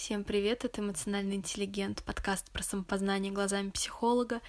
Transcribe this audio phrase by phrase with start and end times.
[0.00, 4.40] Всем привет, это «Эмоциональный интеллигент», подкаст про самопознание глазами психолога,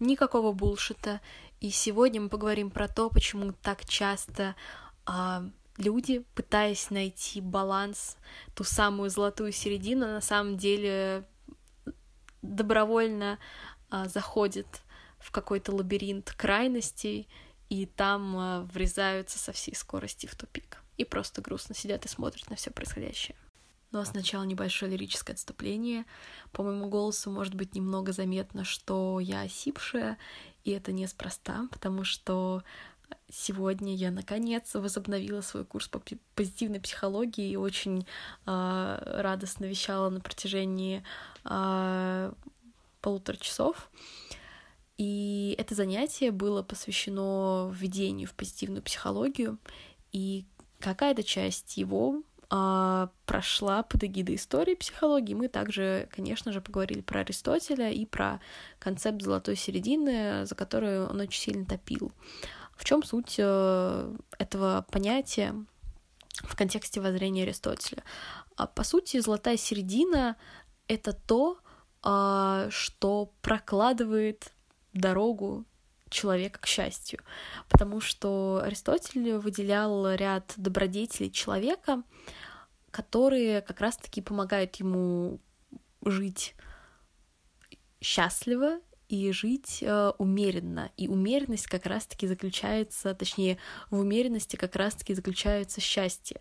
[0.00, 1.22] никакого булшита.
[1.60, 4.54] И сегодня мы поговорим про то, почему так часто
[5.06, 5.48] а,
[5.78, 8.18] люди, пытаясь найти баланс,
[8.54, 11.26] ту самую золотую середину, на самом деле
[12.42, 13.38] добровольно
[13.88, 14.82] а, заходят
[15.18, 17.28] в какой-то лабиринт крайностей,
[17.70, 20.82] и там а, врезаются со всей скорости в тупик.
[20.98, 23.36] И просто грустно сидят и смотрят на все происходящее.
[23.92, 26.04] А сначала небольшое лирическое отступление.
[26.52, 30.18] По моему голосу может быть немного заметно, что я осипшая,
[30.64, 32.62] и это неспроста, потому что
[33.30, 36.02] сегодня я наконец возобновила свой курс по
[36.34, 38.06] позитивной психологии и очень
[38.46, 41.02] э, радостно вещала на протяжении
[41.44, 42.32] э,
[43.00, 43.90] полутора часов.
[44.98, 49.58] И это занятие было посвящено введению в позитивную психологию,
[50.12, 50.44] и
[50.80, 55.34] какая-то часть его а, прошла под эгидой истории психологии.
[55.34, 58.40] Мы также, конечно же, поговорили про Аристотеля и про
[58.78, 62.10] концепт золотой середины, за которую он очень сильно топил.
[62.74, 65.54] В чем суть э, этого понятия
[66.44, 68.02] в контексте воззрения Аристотеля?
[68.56, 70.36] А, по сути, золотая середина—
[70.88, 71.58] это то,
[72.02, 74.52] а, что прокладывает
[74.94, 75.66] дорогу
[76.10, 77.20] человека к счастью,
[77.68, 82.02] потому что Аристотель выделял ряд добродетелей человека,
[82.90, 85.40] которые как раз-таки помогают ему
[86.04, 86.54] жить
[88.00, 90.90] счастливо и жить э, умеренно.
[90.96, 93.58] И умеренность как раз-таки заключается, точнее,
[93.90, 96.40] в умеренности как раз-таки заключается счастье.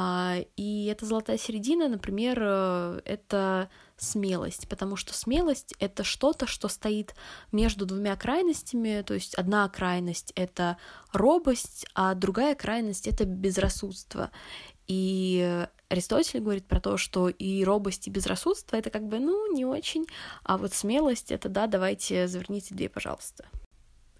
[0.00, 6.68] А, и эта золотая середина, например, э, это смелость, потому что смелость— это что-то, что
[6.68, 7.16] стоит
[7.50, 10.76] между двумя крайностями, то есть одна крайность— это
[11.12, 14.30] робость, а другая крайность— это безрассудство.
[14.86, 19.64] И Аристотель говорит про то, что и робость, и безрассудство— это как бы, ну, не
[19.64, 20.06] очень,
[20.44, 23.46] а вот смелость— это да, давайте заверните две, пожалуйста.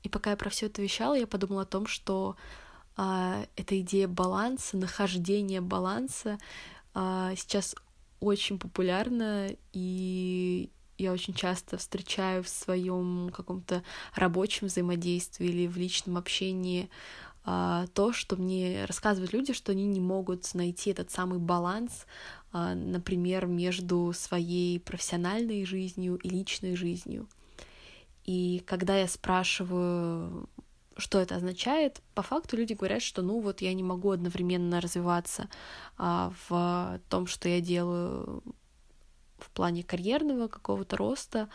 [0.02, 2.34] И пока я про все это вещала, я подумала о том, что
[2.98, 6.38] эта идея баланса, нахождения баланса
[6.94, 7.76] а, сейчас
[8.20, 16.16] очень популярна, и я очень часто встречаю в своем каком-то рабочем взаимодействии или в личном
[16.16, 16.90] общении
[17.44, 22.06] а, то, что мне рассказывают люди, что они не могут найти этот самый баланс,
[22.50, 27.28] а, например, между своей профессиональной жизнью и личной жизнью.
[28.24, 30.48] И когда я спрашиваю
[30.98, 32.02] что это означает?
[32.14, 35.48] По факту люди говорят, что ну вот я не могу одновременно развиваться
[35.96, 38.42] а, в том, что я делаю
[39.38, 41.48] в плане карьерного какого-то роста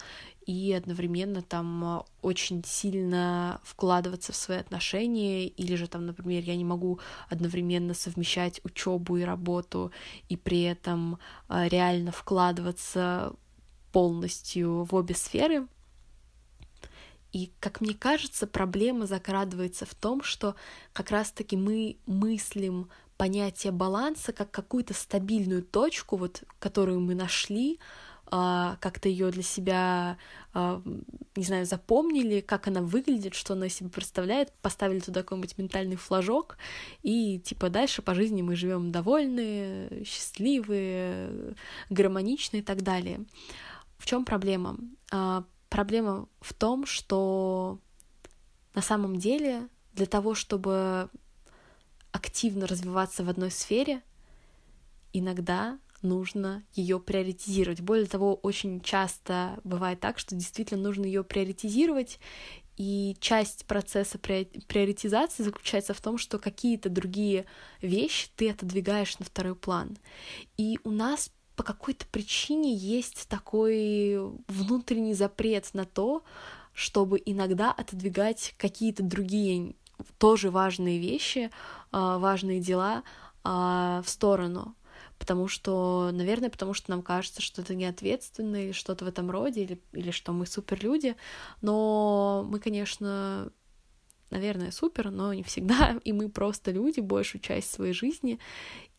[0.46, 6.66] и одновременно там очень сильно вкладываться в свои отношения, или же там, например, я не
[6.66, 7.00] могу
[7.30, 9.92] одновременно совмещать учебу и работу
[10.30, 13.34] и при этом а, реально вкладываться
[13.92, 15.68] полностью в обе сферы.
[17.34, 20.56] И, как мне кажется, проблема закрадывается в том, что
[20.94, 27.80] как раз-таки мы мыслим понятие баланса как какую-то стабильную точку, вот, которую мы нашли,
[28.28, 30.18] а, как-то ее для себя,
[30.54, 30.82] а,
[31.36, 36.58] не знаю, запомнили, как она выглядит, что она себе представляет, поставили туда какой-нибудь ментальный флажок,
[37.02, 41.56] и типа дальше по жизни мы живем довольные, счастливые,
[41.90, 43.26] гармоничные и так далее.
[43.98, 44.78] В чем проблема?
[45.74, 47.80] Проблема в том, что
[48.76, 51.10] на самом деле для того, чтобы
[52.12, 54.04] активно развиваться в одной сфере,
[55.14, 57.82] иногда нужно ее приоритизировать.
[57.82, 62.20] Более того, очень часто бывает так, что действительно нужно ее приоритизировать,
[62.78, 67.48] и часть процесса приоритизации заключается в том, что какие-то другие
[67.82, 69.98] вещи ты отодвигаешь на второй план.
[70.56, 76.24] И у нас по какой-то причине есть такой внутренний запрет на то,
[76.74, 79.76] чтобы иногда отодвигать какие-то другие
[80.18, 81.52] тоже важные вещи,
[81.92, 83.04] а, важные дела
[83.44, 84.76] а, в сторону.
[85.20, 89.64] Потому что, наверное, потому что нам кажется, что это неответственно или что-то в этом роде,
[89.64, 91.16] или, или что мы суперлюди.
[91.62, 93.50] Но мы, конечно,
[94.34, 98.40] наверное, супер, но не всегда, и мы просто люди большую часть своей жизни,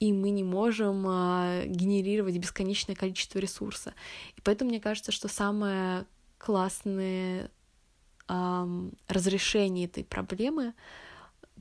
[0.01, 3.95] и мы не можем а, генерировать бесконечное количество ресурса.
[4.37, 6.07] И поэтому мне кажется, что самое
[6.39, 7.51] классное
[8.29, 8.69] а,
[9.09, 10.73] разрешение этой проблемы,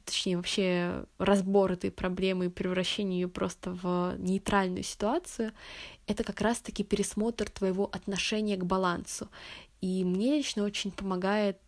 [0.05, 5.51] точнее вообще разбор этой проблемы и превращение ее просто в нейтральную ситуацию,
[6.05, 9.29] это как раз-таки пересмотр твоего отношения к балансу.
[9.81, 11.59] И мне лично очень помогает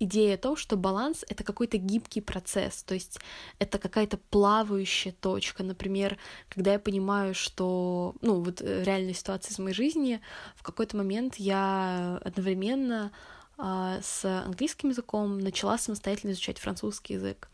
[0.00, 3.18] идея о том, что баланс— это какой-то гибкий процесс, то есть
[3.58, 5.62] это какая-то плавающая точка.
[5.62, 6.18] Например,
[6.48, 10.20] когда я понимаю, что, ну, вот э, реальная ситуация из моей жизни,
[10.56, 13.12] в какой-то момент я одновременно
[13.56, 17.48] а, с английским языком начала самостоятельно изучать французский язык.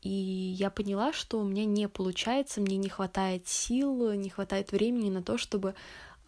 [0.00, 5.10] И я поняла, что у меня не получается, мне не хватает сил, не хватает времени
[5.10, 5.74] на то, чтобы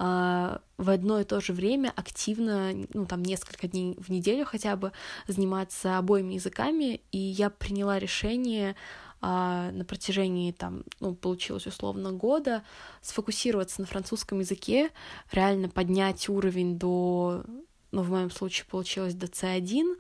[0.01, 4.93] в одно и то же время активно, ну, там, несколько дней в неделю хотя бы
[5.29, 8.77] заниматься обоими языками, и я приняла решение
[9.21, 12.63] а, на протяжении, там, ну, получилось условно года,
[13.03, 14.91] сфокусироваться на французском языке,
[15.33, 17.45] реально поднять уровень до,
[17.93, 19.97] ну, в моем случае получилось до C1,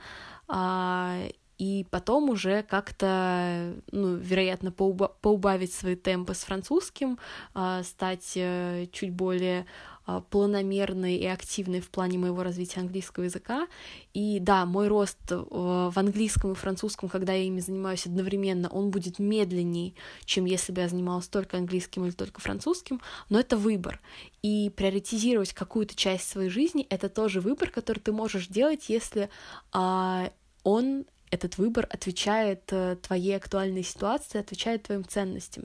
[0.48, 1.28] а,
[1.60, 7.18] и потом уже как-то, ну, вероятно, поуба- поубавить свои темпы с французским,
[7.52, 9.66] а, стать э, чуть более
[10.06, 13.68] а, планомерной и активной в плане моего развития английского языка.
[14.14, 19.18] И да, мой рост в английском и французском, когда я ими занимаюсь одновременно, он будет
[19.18, 19.92] медленнее,
[20.24, 24.00] чем если бы я занималась только английским или только французским, но это выбор.
[24.40, 29.28] И приоритизировать какую-то часть своей жизни— это тоже выбор, который ты можешь делать, если
[29.72, 35.64] а, он этот выбор отвечает э, твоей актуальной ситуации, отвечает твоим ценностям.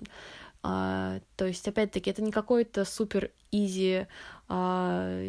[0.68, 4.08] А, то есть, опять-таки, это не какой-то супер изи
[4.48, 5.22] а,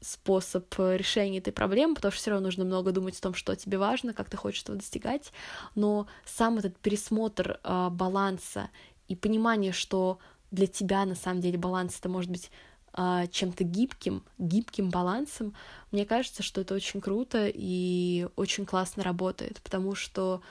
[0.00, 3.78] способ решения этой проблемы, потому что все равно нужно много думать о том, что тебе
[3.78, 5.32] важно, как ты хочешь этого достигать.
[5.74, 8.70] Но сам этот пересмотр а, баланса
[9.08, 10.18] и понимание, что
[10.50, 12.50] для тебя на самом деле баланс это может быть
[12.94, 15.54] чем-то гибким, гибким балансом,
[15.90, 20.42] мне кажется, что это очень круто и очень классно работает, потому что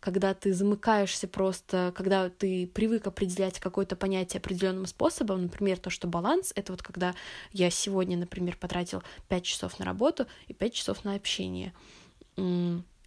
[0.00, 6.06] когда ты замыкаешься просто, когда ты привык определять какое-то понятие определенным способом, например, то, что
[6.06, 7.14] баланс, это вот когда
[7.52, 11.72] я сегодня, например, потратил 5 часов на работу и 5 часов на общение.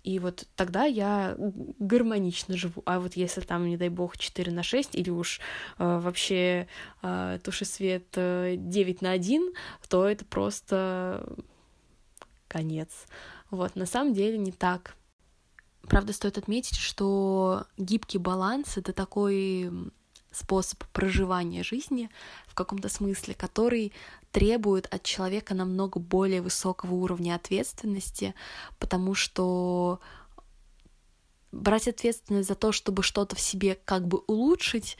[0.03, 2.81] И вот тогда я гармонично живу.
[2.85, 5.39] А вот если там, не дай бог, 4 на 6 или уж
[5.77, 6.67] э, вообще
[7.01, 9.53] э, туши свет э, 9 на 1,
[9.89, 11.27] то это просто
[12.47, 13.07] конец.
[13.51, 14.95] Вот, на самом деле не так.
[15.81, 19.71] Правда, стоит отметить, что гибкий баланс— это такой
[20.39, 22.09] способ проживания жизни
[22.47, 23.94] в каком-то смысле, который
[24.31, 28.33] требует от человека намного более высокого уровня ответственности,
[28.80, 30.00] потому что
[31.51, 34.97] брать ответственность за то, чтобы что-то в себе как бы улучшить,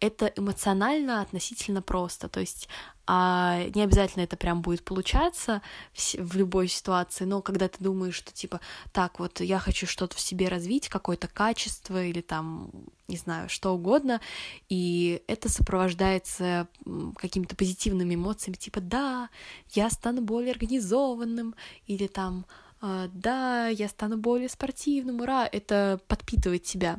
[0.00, 2.28] это эмоционально относительно просто.
[2.28, 2.68] То есть
[3.12, 5.62] а не обязательно это прям будет получаться
[5.92, 8.60] в, любой ситуации, но когда ты думаешь, что типа,
[8.92, 12.70] так вот, я хочу что-то в себе развить, какое-то качество или там,
[13.08, 14.20] не знаю, что угодно,
[14.68, 16.68] и это сопровождается
[17.16, 19.28] какими-то позитивными эмоциями, типа, да,
[19.72, 21.56] я стану более организованным,
[21.88, 26.98] или там, «А, да, я стану более спортивным, ура, это подпитывает тебя.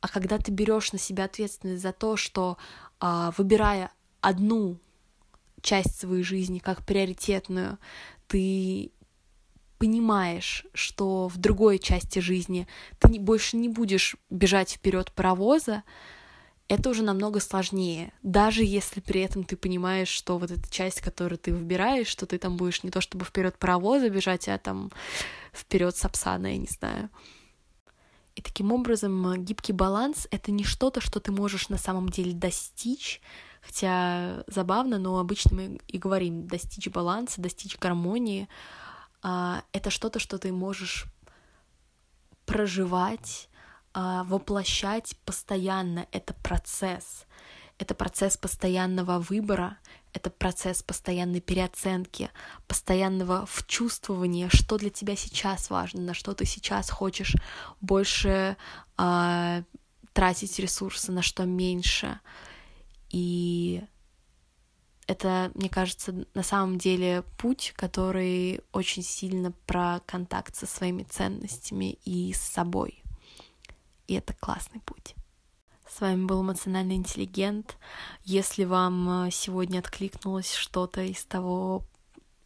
[0.00, 2.56] А когда ты берешь на себя ответственность за то, что
[2.98, 4.78] а, выбирая одну
[5.60, 7.78] часть своей жизни как приоритетную,
[8.26, 8.90] ты
[9.78, 12.66] понимаешь, что в другой части жизни
[12.98, 15.82] ты больше не будешь бежать вперед паровоза,
[16.68, 18.12] это уже намного сложнее.
[18.22, 22.38] Даже если при этом ты понимаешь, что вот эта часть, которую ты выбираешь, что ты
[22.38, 24.90] там будешь не то чтобы вперед паровоза бежать, а там
[25.52, 27.10] вперед сапсана, я не знаю.
[28.34, 33.20] И таким образом гибкий баланс— это не что-то, что ты можешь на самом деле достичь,
[33.60, 38.48] хотя забавно, но обычно мы и говорим достичь баланса, достичь гармонии.
[39.22, 41.06] А, это что-то, что ты можешь
[42.46, 43.50] проживать,
[43.94, 46.06] воплощать постоянно.
[46.12, 47.26] Это процесс.
[47.78, 49.78] Это процесс постоянного выбора,
[50.12, 52.30] это процесс постоянной переоценки,
[52.68, 57.34] постоянного вчувствования, что для тебя сейчас важно, на что ты сейчас хочешь
[57.80, 58.56] больше
[58.98, 59.62] э,
[60.12, 62.20] тратить ресурсы, на что меньше.
[63.08, 63.82] И
[65.06, 71.98] это, мне кажется, на самом деле путь, который очень сильно про контакт со своими ценностями
[72.04, 73.01] и с собой.
[74.12, 75.14] И это классный путь.
[75.88, 77.78] С вами был эмоциональный интеллигент.
[78.24, 81.82] Если вам э, сегодня откликнулось что-то из того,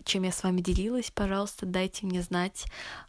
[0.04, 2.66] чем я с вами делилась, пожалуйста, дайте мне знать,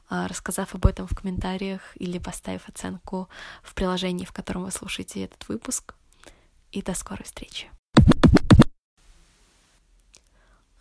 [0.10, 3.30] э, рассказав об этом в комментариях или поставив оценку
[3.62, 5.94] в приложении, в котором вы слушаете этот выпуск.
[6.72, 7.70] И до скорой встречи.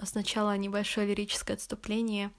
[0.03, 2.31] Сначала небольшое лирическое отступление.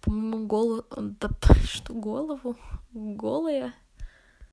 [0.00, 0.84] По-моему, голову...
[0.90, 1.30] Да,
[1.64, 2.56] что голову?
[2.92, 3.72] Голая?